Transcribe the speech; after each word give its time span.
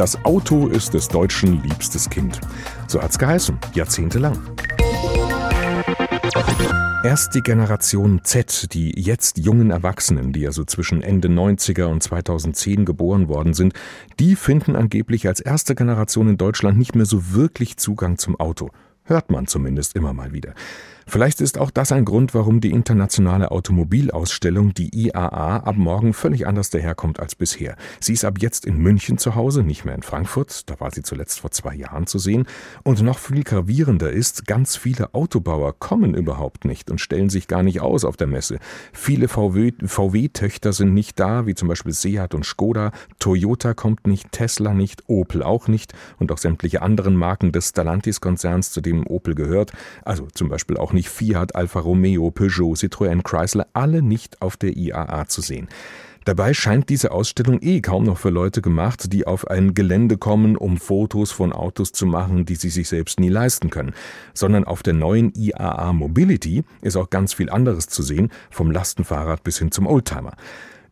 Das 0.00 0.24
Auto 0.24 0.66
ist 0.66 0.94
des 0.94 1.08
Deutschen 1.08 1.62
liebstes 1.62 2.08
Kind. 2.08 2.40
So 2.86 3.02
hat's 3.02 3.18
geheißen, 3.18 3.58
jahrzehntelang. 3.74 4.38
Erst 7.04 7.34
die 7.34 7.42
Generation 7.42 8.22
Z, 8.24 8.72
die 8.72 8.98
jetzt 8.98 9.36
jungen 9.36 9.70
Erwachsenen, 9.70 10.32
die 10.32 10.46
also 10.46 10.64
zwischen 10.64 11.02
Ende 11.02 11.28
90er 11.28 11.84
und 11.84 12.02
2010 12.02 12.86
geboren 12.86 13.28
worden 13.28 13.52
sind, 13.52 13.74
die 14.18 14.36
finden 14.36 14.74
angeblich 14.74 15.28
als 15.28 15.40
erste 15.40 15.74
Generation 15.74 16.30
in 16.30 16.38
Deutschland 16.38 16.78
nicht 16.78 16.94
mehr 16.94 17.04
so 17.04 17.34
wirklich 17.34 17.76
Zugang 17.76 18.16
zum 18.16 18.40
Auto. 18.40 18.70
Hört 19.04 19.30
man 19.30 19.48
zumindest 19.48 19.96
immer 19.96 20.14
mal 20.14 20.32
wieder. 20.32 20.54
Vielleicht 21.10 21.40
ist 21.40 21.58
auch 21.58 21.72
das 21.72 21.90
ein 21.90 22.04
Grund, 22.04 22.34
warum 22.34 22.60
die 22.60 22.70
internationale 22.70 23.50
Automobilausstellung, 23.50 24.74
die 24.74 24.94
IAA, 24.94 25.56
ab 25.56 25.74
morgen 25.76 26.12
völlig 26.12 26.46
anders 26.46 26.70
daherkommt 26.70 27.18
als 27.18 27.34
bisher. 27.34 27.74
Sie 27.98 28.12
ist 28.12 28.24
ab 28.24 28.38
jetzt 28.38 28.64
in 28.64 28.76
München 28.76 29.18
zu 29.18 29.34
Hause, 29.34 29.64
nicht 29.64 29.84
mehr 29.84 29.96
in 29.96 30.04
Frankfurt, 30.04 30.70
da 30.70 30.78
war 30.78 30.92
sie 30.92 31.02
zuletzt 31.02 31.40
vor 31.40 31.50
zwei 31.50 31.74
Jahren 31.74 32.06
zu 32.06 32.20
sehen. 32.20 32.46
Und 32.84 33.02
noch 33.02 33.18
viel 33.18 33.42
gravierender 33.42 34.12
ist, 34.12 34.46
ganz 34.46 34.76
viele 34.76 35.12
Autobauer 35.12 35.76
kommen 35.76 36.14
überhaupt 36.14 36.64
nicht 36.64 36.92
und 36.92 37.00
stellen 37.00 37.28
sich 37.28 37.48
gar 37.48 37.64
nicht 37.64 37.80
aus 37.80 38.04
auf 38.04 38.16
der 38.16 38.28
Messe. 38.28 38.60
Viele 38.92 39.26
VW-Töchter 39.26 40.72
sind 40.72 40.94
nicht 40.94 41.18
da, 41.18 41.44
wie 41.44 41.56
zum 41.56 41.66
Beispiel 41.66 41.92
Seat 41.92 42.36
und 42.36 42.46
Skoda, 42.46 42.92
Toyota 43.18 43.74
kommt 43.74 44.06
nicht, 44.06 44.30
Tesla 44.30 44.74
nicht, 44.74 45.02
Opel 45.08 45.42
auch 45.42 45.66
nicht 45.66 45.92
und 46.20 46.30
auch 46.30 46.38
sämtliche 46.38 46.82
anderen 46.82 47.16
Marken 47.16 47.50
des 47.50 47.70
Stellantis-Konzerns, 47.70 48.70
zu 48.70 48.80
dem 48.80 49.08
Opel 49.08 49.34
gehört, 49.34 49.72
also 50.04 50.28
zum 50.32 50.48
Beispiel 50.48 50.76
auch 50.76 50.92
nicht 50.92 50.99
nicht 51.00 51.08
Fiat, 51.08 51.54
Alfa 51.54 51.80
Romeo, 51.80 52.30
Peugeot, 52.30 52.74
Citroën, 52.74 53.22
Chrysler, 53.22 53.66
alle 53.72 54.02
nicht 54.02 54.42
auf 54.42 54.58
der 54.58 54.76
IAA 54.76 55.26
zu 55.28 55.40
sehen. 55.40 55.68
Dabei 56.26 56.52
scheint 56.52 56.90
diese 56.90 57.12
Ausstellung 57.12 57.58
eh 57.62 57.80
kaum 57.80 58.04
noch 58.04 58.18
für 58.18 58.28
Leute 58.28 58.60
gemacht, 58.60 59.10
die 59.10 59.26
auf 59.26 59.48
ein 59.48 59.72
Gelände 59.72 60.18
kommen, 60.18 60.58
um 60.58 60.76
Fotos 60.76 61.32
von 61.32 61.54
Autos 61.54 61.92
zu 61.92 62.04
machen, 62.04 62.44
die 62.44 62.56
sie 62.56 62.68
sich 62.68 62.90
selbst 62.90 63.18
nie 63.18 63.30
leisten 63.30 63.70
können. 63.70 63.94
Sondern 64.34 64.64
auf 64.64 64.82
der 64.82 64.92
neuen 64.92 65.32
IAA 65.34 65.94
Mobility 65.94 66.64
ist 66.82 66.96
auch 66.96 67.08
ganz 67.08 67.32
viel 67.32 67.48
anderes 67.48 67.86
zu 67.86 68.02
sehen, 68.02 68.28
vom 68.50 68.70
Lastenfahrrad 68.70 69.42
bis 69.42 69.58
hin 69.58 69.72
zum 69.72 69.86
Oldtimer. 69.86 70.34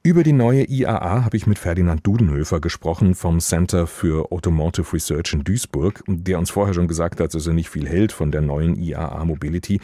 Über 0.04 0.22
die 0.22 0.32
neue 0.32 0.64
IAA 0.64 1.24
habe 1.24 1.36
ich 1.36 1.46
mit 1.48 1.58
Ferdinand 1.58 2.06
Dudenhöfer 2.06 2.60
gesprochen 2.60 3.14
vom 3.14 3.40
Center 3.40 3.88
für 3.88 4.30
Automotive 4.30 4.92
Research 4.92 5.32
in 5.32 5.42
Duisburg, 5.42 6.04
der 6.06 6.38
uns 6.38 6.50
vorher 6.50 6.72
schon 6.72 6.86
gesagt 6.86 7.20
hat, 7.20 7.34
dass 7.34 7.46
er 7.46 7.52
nicht 7.52 7.68
viel 7.68 7.88
hält 7.88 8.12
von 8.12 8.30
der 8.30 8.40
neuen 8.40 8.76
IAA 8.76 9.24
Mobility. 9.24 9.80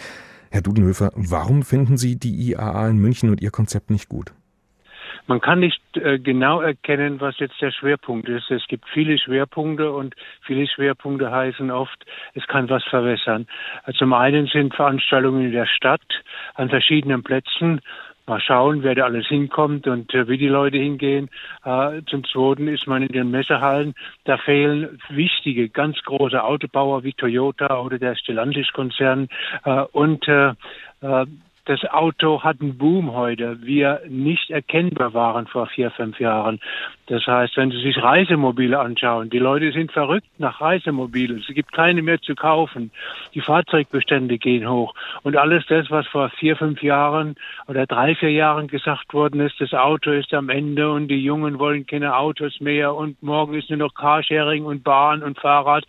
Herr 0.52 0.62
Dudenhöfer, 0.62 1.10
warum 1.16 1.62
finden 1.62 1.96
Sie 1.96 2.16
die 2.16 2.50
IAA 2.50 2.90
in 2.90 2.98
München 2.98 3.28
und 3.28 3.42
Ihr 3.42 3.50
Konzept 3.50 3.90
nicht 3.90 4.08
gut? 4.08 4.32
Man 5.26 5.40
kann 5.40 5.58
nicht 5.58 5.80
äh, 5.96 6.18
genau 6.18 6.60
erkennen, 6.60 7.20
was 7.20 7.38
jetzt 7.38 7.60
der 7.60 7.72
Schwerpunkt 7.72 8.28
ist. 8.28 8.50
Es 8.50 8.66
gibt 8.68 8.84
viele 8.92 9.18
Schwerpunkte 9.18 9.90
und 9.90 10.14
viele 10.42 10.68
Schwerpunkte 10.68 11.30
heißen 11.30 11.70
oft, 11.70 12.04
es 12.34 12.46
kann 12.46 12.68
was 12.68 12.84
verwässern. 12.84 13.46
Zum 13.96 14.12
einen 14.12 14.46
sind 14.46 14.74
Veranstaltungen 14.74 15.46
in 15.46 15.52
der 15.52 15.66
Stadt 15.66 16.02
an 16.54 16.68
verschiedenen 16.68 17.22
Plätzen 17.22 17.80
Mal 18.26 18.40
schauen, 18.40 18.82
wer 18.82 18.94
da 18.94 19.04
alles 19.04 19.26
hinkommt 19.26 19.86
und 19.86 20.14
äh, 20.14 20.26
wie 20.28 20.38
die 20.38 20.48
Leute 20.48 20.78
hingehen. 20.78 21.28
Äh, 21.62 22.00
zum 22.06 22.24
Zweiten 22.24 22.68
ist 22.68 22.86
man 22.86 23.02
in 23.02 23.12
den 23.12 23.30
Messehallen. 23.30 23.94
Da 24.24 24.38
fehlen 24.38 24.98
wichtige, 25.10 25.68
ganz 25.68 26.00
große 26.02 26.42
Autobauer 26.42 27.04
wie 27.04 27.12
Toyota 27.12 27.78
oder 27.80 27.98
der 27.98 28.16
Stellantis-Konzern. 28.16 29.28
Äh, 29.64 29.82
und 29.92 30.26
äh, 30.26 30.54
äh 31.02 31.26
das 31.66 31.84
Auto 31.84 32.42
hat 32.42 32.60
einen 32.60 32.76
Boom 32.76 33.12
heute, 33.14 33.58
wie 33.62 33.80
er 33.80 34.02
nicht 34.08 34.50
erkennbar 34.50 35.14
waren 35.14 35.46
vor 35.46 35.66
vier, 35.66 35.90
fünf 35.90 36.20
Jahren. 36.20 36.60
Das 37.06 37.26
heißt, 37.26 37.56
wenn 37.56 37.70
Sie 37.70 37.80
sich 37.80 38.02
Reisemobile 38.02 38.78
anschauen, 38.78 39.30
die 39.30 39.38
Leute 39.38 39.72
sind 39.72 39.92
verrückt 39.92 40.26
nach 40.38 40.60
Reisemobilen. 40.60 41.38
Es 41.46 41.54
gibt 41.54 41.72
keine 41.72 42.02
mehr 42.02 42.20
zu 42.20 42.34
kaufen. 42.34 42.90
Die 43.34 43.40
Fahrzeugbestände 43.40 44.38
gehen 44.38 44.68
hoch. 44.68 44.94
Und 45.22 45.36
alles 45.36 45.64
das, 45.66 45.90
was 45.90 46.06
vor 46.06 46.30
vier, 46.30 46.56
fünf 46.56 46.82
Jahren 46.82 47.36
oder 47.66 47.86
drei, 47.86 48.14
vier 48.14 48.32
Jahren 48.32 48.68
gesagt 48.68 49.14
worden 49.14 49.40
ist, 49.40 49.60
das 49.60 49.72
Auto 49.72 50.10
ist 50.10 50.34
am 50.34 50.50
Ende 50.50 50.90
und 50.90 51.08
die 51.08 51.22
Jungen 51.22 51.58
wollen 51.58 51.86
keine 51.86 52.16
Autos 52.16 52.60
mehr 52.60 52.94
und 52.94 53.22
morgen 53.22 53.54
ist 53.54 53.70
nur 53.70 53.78
noch 53.78 53.94
Carsharing 53.94 54.64
und 54.64 54.84
Bahn 54.84 55.22
und 55.22 55.38
Fahrrad, 55.38 55.84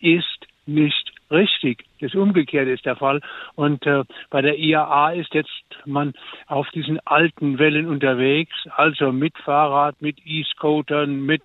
ist 0.00 0.46
nicht 0.66 1.09
richtig. 1.30 1.84
Das 2.00 2.14
Umgekehrte 2.14 2.70
ist 2.70 2.84
der 2.84 2.96
Fall. 2.96 3.20
Und 3.54 3.86
äh, 3.86 4.04
bei 4.30 4.42
der 4.42 4.58
IAA 4.58 5.12
ist 5.12 5.34
jetzt 5.34 5.50
man 5.84 6.12
auf 6.46 6.68
diesen 6.70 6.98
alten 7.06 7.58
Wellen 7.58 7.86
unterwegs, 7.86 8.54
also 8.76 9.12
mit 9.12 9.36
Fahrrad, 9.38 10.00
mit 10.00 10.18
E-Scootern, 10.24 11.24
mit 11.24 11.42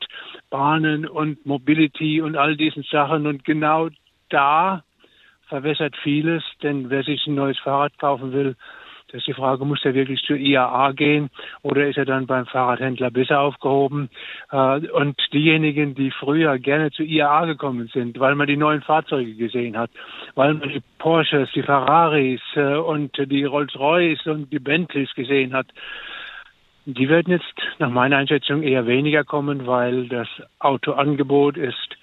Bahnen 0.49 1.07
und 1.07 1.45
Mobility 1.45 2.21
und 2.21 2.35
all 2.37 2.55
diesen 2.57 2.83
Sachen. 2.83 3.27
Und 3.27 3.45
genau 3.45 3.89
da 4.29 4.83
verwässert 5.47 5.95
vieles, 6.03 6.43
denn 6.63 6.89
wer 6.89 7.03
sich 7.03 7.25
ein 7.27 7.35
neues 7.35 7.59
Fahrrad 7.59 7.97
kaufen 7.99 8.33
will, 8.33 8.55
das 9.15 9.21
ist 9.21 9.27
die 9.27 9.33
Frage, 9.33 9.63
muss 9.63 9.85
er 9.85 9.93
wirklich 9.93 10.21
zur 10.23 10.35
IAA 10.35 10.91
gehen 10.91 11.29
oder 11.61 11.87
ist 11.87 11.97
er 11.97 12.03
dann 12.03 12.27
beim 12.27 12.45
Fahrradhändler 12.47 13.11
besser 13.11 13.39
aufgehoben? 13.39 14.09
Äh, 14.51 14.89
und 14.89 15.15
diejenigen, 15.31 15.95
die 15.95 16.11
früher 16.11 16.59
gerne 16.59 16.91
zur 16.91 17.05
IAA 17.05 17.45
gekommen 17.45 17.89
sind, 17.93 18.19
weil 18.19 18.35
man 18.35 18.47
die 18.47 18.57
neuen 18.57 18.81
Fahrzeuge 18.81 19.33
gesehen 19.35 19.77
hat, 19.77 19.89
weil 20.35 20.55
man 20.55 20.67
die 20.67 20.83
Porsches, 20.99 21.49
die 21.55 21.63
Ferraris 21.63 22.41
äh, 22.55 22.75
und 22.75 23.17
die 23.17 23.45
Rolls-Royce 23.45 24.27
und 24.27 24.51
die 24.51 24.59
Bentleys 24.59 25.13
gesehen 25.15 25.53
hat, 25.53 25.67
die 26.85 27.07
werden 27.07 27.31
jetzt 27.31 27.55
nach 27.79 27.89
meiner 27.89 28.17
Einschätzung 28.17 28.63
eher 28.63 28.85
weniger 28.85 29.23
kommen, 29.23 29.65
weil 29.65 30.09
das 30.09 30.27
Autoangebot 30.59 31.55
ist 31.55 31.94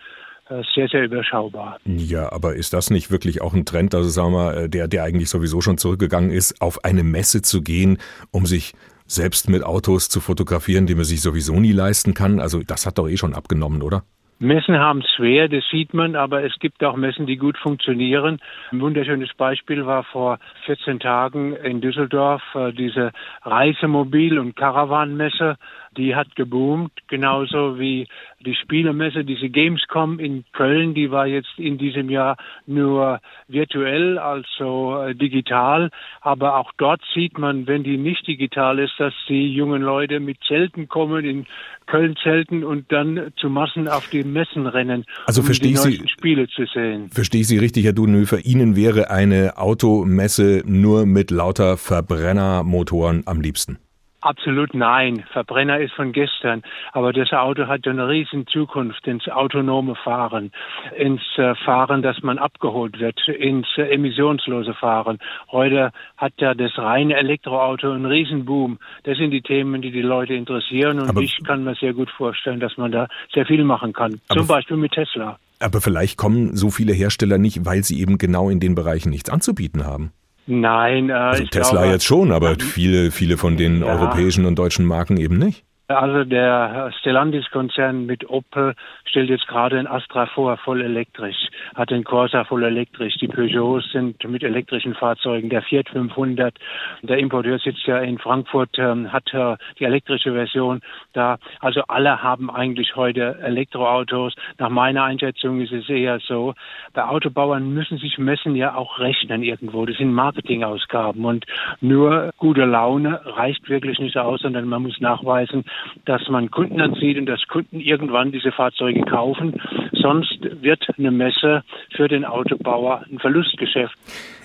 sehr, 0.74 0.88
sehr 0.88 1.04
überschaubar. 1.04 1.78
Ja, 1.84 2.32
aber 2.32 2.54
ist 2.54 2.72
das 2.72 2.90
nicht 2.90 3.10
wirklich 3.10 3.40
auch 3.40 3.54
ein 3.54 3.64
Trend, 3.64 3.94
also 3.94 4.08
sagen 4.08 4.32
wir, 4.32 4.56
äh, 4.56 4.68
der, 4.68 4.88
der 4.88 5.04
eigentlich 5.04 5.30
sowieso 5.30 5.60
schon 5.60 5.78
zurückgegangen 5.78 6.30
ist, 6.30 6.60
auf 6.60 6.84
eine 6.84 7.02
Messe 7.02 7.42
zu 7.42 7.62
gehen, 7.62 7.98
um 8.30 8.46
sich 8.46 8.74
selbst 9.06 9.48
mit 9.48 9.62
Autos 9.62 10.08
zu 10.08 10.20
fotografieren, 10.20 10.86
die 10.86 10.94
man 10.94 11.04
sich 11.04 11.20
sowieso 11.20 11.58
nie 11.60 11.72
leisten 11.72 12.14
kann? 12.14 12.40
Also 12.40 12.62
das 12.62 12.86
hat 12.86 12.98
doch 12.98 13.08
eh 13.08 13.16
schon 13.16 13.34
abgenommen, 13.34 13.82
oder? 13.82 14.04
Messen 14.42 14.76
haben 14.76 15.02
es 15.02 15.10
schwer, 15.14 15.48
das 15.48 15.62
sieht 15.70 15.94
man, 15.94 16.16
aber 16.16 16.42
es 16.42 16.58
gibt 16.58 16.82
auch 16.82 16.96
Messen, 16.96 17.26
die 17.26 17.36
gut 17.36 17.56
funktionieren. 17.58 18.40
Ein 18.72 18.80
wunderschönes 18.80 19.32
Beispiel 19.34 19.86
war 19.86 20.02
vor 20.02 20.38
14 20.66 20.98
Tagen 20.98 21.54
in 21.54 21.80
Düsseldorf 21.80 22.42
äh, 22.56 22.72
diese 22.72 23.12
Reisemobil- 23.44 24.40
und 24.40 24.56
Caravanmesse 24.56 25.58
die 25.96 26.14
hat 26.14 26.34
geboomt, 26.36 26.92
genauso 27.08 27.78
wie 27.78 28.06
die 28.40 28.54
Spielemesse, 28.54 29.24
diese 29.24 29.48
Gamescom 29.48 30.18
in 30.18 30.44
Köln, 30.52 30.94
die 30.94 31.10
war 31.10 31.26
jetzt 31.26 31.58
in 31.58 31.78
diesem 31.78 32.10
Jahr 32.10 32.36
nur 32.66 33.20
virtuell, 33.48 34.18
also 34.18 35.00
äh, 35.02 35.14
digital, 35.14 35.90
aber 36.20 36.56
auch 36.56 36.72
dort 36.76 37.02
sieht 37.14 37.38
man, 37.38 37.66
wenn 37.66 37.84
die 37.84 37.98
nicht 37.98 38.26
digital 38.26 38.78
ist, 38.78 38.94
dass 38.98 39.14
die 39.28 39.52
jungen 39.52 39.82
Leute 39.82 40.20
mit 40.20 40.38
Zelten 40.46 40.88
kommen, 40.88 41.24
in 41.24 41.46
Köln 41.86 42.14
zelten 42.22 42.64
und 42.64 42.90
dann 42.92 43.32
zu 43.36 43.50
Massen 43.50 43.88
auf 43.88 44.08
die 44.08 44.22
Messen 44.22 44.66
rennen, 44.66 45.04
also 45.26 45.40
um 45.40 45.46
verstehe 45.46 45.72
die 45.72 45.76
Sie, 45.76 46.08
Spiele 46.08 46.48
zu 46.48 46.64
sehen. 46.66 47.10
Verstehe 47.10 47.42
ich 47.42 47.48
Sie 47.48 47.58
richtig, 47.58 47.84
Herr 47.84 47.92
Dudenhöfer, 47.92 48.44
Ihnen 48.44 48.76
wäre 48.76 49.10
eine 49.10 49.58
Automesse 49.58 50.62
nur 50.64 51.06
mit 51.06 51.30
lauter 51.30 51.76
Verbrennermotoren 51.76 53.24
am 53.26 53.40
liebsten? 53.40 53.78
Absolut 54.22 54.72
nein. 54.72 55.24
Verbrenner 55.32 55.80
ist 55.80 55.92
von 55.94 56.12
gestern. 56.12 56.62
Aber 56.92 57.12
das 57.12 57.32
Auto 57.32 57.66
hat 57.66 57.86
eine 57.88 58.08
riesen 58.08 58.46
Zukunft 58.46 59.04
ins 59.08 59.28
autonome 59.28 59.96
Fahren, 59.96 60.52
ins 60.96 61.22
äh, 61.36 61.56
Fahren, 61.56 62.02
dass 62.02 62.22
man 62.22 62.38
abgeholt 62.38 63.00
wird, 63.00 63.18
ins 63.26 63.66
äh, 63.76 63.82
emissionslose 63.92 64.74
Fahren. 64.74 65.18
Heute 65.50 65.90
hat 66.16 66.34
ja 66.38 66.54
das 66.54 66.78
reine 66.78 67.16
Elektroauto 67.16 67.90
einen 67.90 68.06
Riesenboom. 68.06 68.78
Das 69.02 69.18
sind 69.18 69.32
die 69.32 69.42
Themen, 69.42 69.82
die 69.82 69.90
die 69.90 70.02
Leute 70.02 70.34
interessieren. 70.34 71.00
Und 71.00 71.08
aber 71.08 71.20
ich 71.20 71.36
kann 71.44 71.64
mir 71.64 71.74
sehr 71.74 71.92
gut 71.92 72.10
vorstellen, 72.10 72.60
dass 72.60 72.76
man 72.76 72.92
da 72.92 73.08
sehr 73.34 73.44
viel 73.44 73.64
machen 73.64 73.92
kann. 73.92 74.20
Zum 74.32 74.46
Beispiel 74.46 74.76
mit 74.76 74.92
Tesla. 74.92 75.38
Aber 75.58 75.80
vielleicht 75.80 76.16
kommen 76.16 76.56
so 76.56 76.70
viele 76.70 76.92
Hersteller 76.92 77.38
nicht, 77.38 77.64
weil 77.66 77.82
sie 77.82 78.00
eben 78.00 78.18
genau 78.18 78.50
in 78.50 78.60
den 78.60 78.76
Bereichen 78.76 79.10
nichts 79.10 79.30
anzubieten 79.30 79.84
haben. 79.84 80.12
Nein, 80.46 81.10
äh, 81.10 81.12
also 81.12 81.44
Tesla 81.44 81.70
glaube, 81.70 81.86
jetzt 81.92 82.04
schon, 82.04 82.32
aber 82.32 82.56
viele, 82.58 83.10
viele 83.10 83.36
von 83.36 83.56
den 83.56 83.80
ja. 83.80 83.86
europäischen 83.86 84.44
und 84.44 84.58
deutschen 84.58 84.84
Marken 84.84 85.16
eben 85.16 85.38
nicht. 85.38 85.64
Also 85.92 86.24
der 86.24 86.92
Stellantis-Konzern 87.00 88.06
mit 88.06 88.28
Opel 88.28 88.74
stellt 89.04 89.30
jetzt 89.30 89.46
gerade 89.46 89.78
ein 89.78 89.86
Astra 89.86 90.26
vor, 90.26 90.56
voll 90.56 90.80
elektrisch, 90.80 91.36
hat 91.74 91.90
den 91.90 92.04
Corsa 92.04 92.44
voll 92.44 92.64
elektrisch. 92.64 93.14
Die 93.16 93.28
Peugeots 93.28 93.90
sind 93.92 94.22
mit 94.24 94.42
elektrischen 94.42 94.94
Fahrzeugen. 94.94 95.50
Der 95.50 95.62
Fiat 95.62 95.88
500, 95.90 96.54
der 97.02 97.18
Importeur 97.18 97.58
sitzt 97.58 97.86
ja 97.86 97.98
in 97.98 98.18
Frankfurt, 98.18 98.70
ähm, 98.78 99.12
hat 99.12 99.32
äh, 99.34 99.56
die 99.78 99.84
elektrische 99.84 100.32
Version 100.32 100.80
da. 101.12 101.38
Also 101.60 101.82
alle 101.88 102.22
haben 102.22 102.50
eigentlich 102.50 102.96
heute 102.96 103.38
Elektroautos. 103.42 104.34
Nach 104.58 104.70
meiner 104.70 105.04
Einschätzung 105.04 105.60
ist 105.60 105.72
es 105.72 105.88
eher 105.88 106.18
so, 106.20 106.54
bei 106.94 107.04
Autobauern 107.04 107.72
müssen 107.74 107.98
sich 107.98 108.18
Messen 108.18 108.56
ja 108.56 108.74
auch 108.74 108.98
rechnen 108.98 109.42
irgendwo. 109.42 109.84
Das 109.84 109.96
sind 109.96 110.12
Marketingausgaben 110.12 111.24
und 111.24 111.44
nur 111.80 112.32
gute 112.38 112.64
Laune 112.64 113.20
reicht 113.24 113.68
wirklich 113.68 113.98
nicht 113.98 114.16
aus, 114.16 114.40
sondern 114.40 114.66
man 114.68 114.82
muss 114.82 115.00
nachweisen, 115.00 115.64
dass 116.04 116.28
man 116.28 116.50
Kunden 116.50 116.80
anzieht 116.80 117.18
und 117.18 117.26
dass 117.26 117.46
Kunden 117.48 117.80
irgendwann 117.80 118.32
diese 118.32 118.52
Fahrzeuge 118.52 119.02
kaufen. 119.02 119.60
Sonst 119.92 120.38
wird 120.60 120.84
eine 120.98 121.10
Messe 121.10 121.62
für 121.94 122.08
den 122.08 122.24
Autobauer 122.24 123.04
ein 123.10 123.18
Verlustgeschäft. 123.18 123.96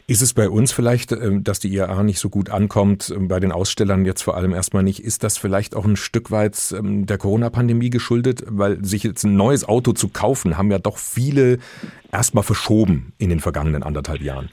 Ist 0.09 0.21
es 0.21 0.33
bei 0.33 0.49
uns 0.49 0.71
vielleicht, 0.71 1.11
ähm, 1.11 1.43
dass 1.43 1.59
die 1.59 1.67
IAA 1.67 2.01
nicht 2.03 2.19
so 2.19 2.29
gut 2.29 2.49
ankommt, 2.49 3.13
ähm, 3.13 3.27
bei 3.27 3.41
den 3.41 3.51
Ausstellern 3.51 4.05
jetzt 4.05 4.21
vor 4.21 4.37
allem 4.37 4.53
erstmal 4.53 4.81
nicht? 4.81 5.01
Ist 5.01 5.21
das 5.25 5.37
vielleicht 5.37 5.75
auch 5.75 5.83
ein 5.83 5.97
Stück 5.97 6.31
weit 6.31 6.57
ähm, 6.77 7.05
der 7.05 7.17
Corona-Pandemie 7.17 7.89
geschuldet? 7.89 8.41
Weil 8.47 8.81
sich 8.85 9.03
jetzt 9.03 9.25
ein 9.25 9.35
neues 9.35 9.67
Auto 9.67 9.91
zu 9.91 10.07
kaufen, 10.07 10.57
haben 10.57 10.71
ja 10.71 10.79
doch 10.79 10.97
viele 10.97 11.57
erstmal 12.09 12.45
verschoben 12.45 13.11
in 13.17 13.29
den 13.29 13.41
vergangenen 13.41 13.83
anderthalb 13.83 14.21
Jahren. 14.21 14.49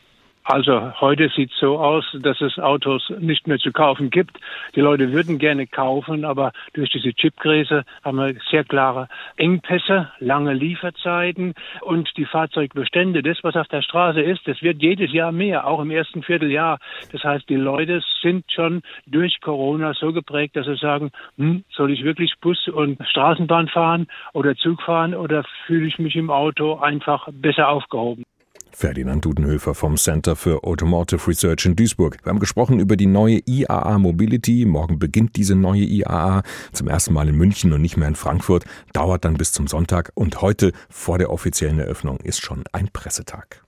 Also 0.46 0.92
heute 1.00 1.30
sieht 1.30 1.52
es 1.52 1.58
so 1.58 1.78
aus, 1.78 2.04
dass 2.20 2.38
es 2.42 2.58
Autos 2.58 3.10
nicht 3.18 3.46
mehr 3.46 3.58
zu 3.58 3.72
kaufen 3.72 4.10
gibt. 4.10 4.38
Die 4.74 4.82
Leute 4.82 5.10
würden 5.10 5.38
gerne 5.38 5.66
kaufen, 5.66 6.26
aber 6.26 6.52
durch 6.74 6.90
diese 6.90 7.14
Chipkrise 7.14 7.84
haben 8.04 8.18
wir 8.18 8.34
sehr 8.50 8.62
klare 8.62 9.08
Engpässe, 9.36 10.12
lange 10.18 10.52
Lieferzeiten 10.52 11.54
und 11.80 12.14
die 12.18 12.26
Fahrzeugbestände. 12.26 13.22
Das, 13.22 13.38
was 13.42 13.56
auf 13.56 13.68
der 13.68 13.80
Straße 13.80 14.20
ist, 14.20 14.46
das 14.46 14.60
wird 14.60 14.82
jedes 14.82 15.14
Jahr 15.14 15.32
mehr, 15.32 15.66
auch 15.66 15.80
im 15.80 15.90
ersten 15.90 16.22
Vierteljahr. 16.22 16.78
Das 17.10 17.24
heißt, 17.24 17.48
die 17.48 17.56
Leute 17.56 18.02
sind 18.20 18.44
schon 18.52 18.82
durch 19.06 19.40
Corona 19.40 19.94
so 19.94 20.12
geprägt, 20.12 20.56
dass 20.56 20.66
sie 20.66 20.76
sagen, 20.76 21.10
hm, 21.38 21.64
soll 21.70 21.90
ich 21.90 22.04
wirklich 22.04 22.34
Bus 22.42 22.68
und 22.68 22.98
Straßenbahn 23.08 23.68
fahren 23.68 24.08
oder 24.34 24.54
Zug 24.56 24.82
fahren 24.82 25.14
oder 25.14 25.42
fühle 25.66 25.86
ich 25.86 25.98
mich 25.98 26.16
im 26.16 26.28
Auto 26.28 26.74
einfach 26.80 27.28
besser 27.32 27.70
aufgehoben? 27.70 28.24
Ferdinand 28.74 29.24
Dudenhöfer 29.24 29.74
vom 29.74 29.96
Center 29.96 30.36
for 30.36 30.64
Automotive 30.64 31.26
Research 31.28 31.64
in 31.64 31.76
Duisburg. 31.76 32.18
Wir 32.22 32.30
haben 32.30 32.40
gesprochen 32.40 32.80
über 32.80 32.96
die 32.96 33.06
neue 33.06 33.40
IAA 33.46 33.98
Mobility. 33.98 34.64
Morgen 34.66 34.98
beginnt 34.98 35.36
diese 35.36 35.54
neue 35.54 35.82
IAA 35.82 36.42
zum 36.72 36.88
ersten 36.88 37.14
Mal 37.14 37.28
in 37.28 37.36
München 37.36 37.72
und 37.72 37.80
nicht 37.80 37.96
mehr 37.96 38.08
in 38.08 38.16
Frankfurt. 38.16 38.64
Dauert 38.92 39.24
dann 39.24 39.34
bis 39.34 39.52
zum 39.52 39.68
Sonntag 39.68 40.10
und 40.14 40.42
heute 40.42 40.72
vor 40.90 41.18
der 41.18 41.30
offiziellen 41.30 41.78
Eröffnung 41.78 42.18
ist 42.18 42.42
schon 42.42 42.64
ein 42.72 42.88
Pressetag. 42.92 43.63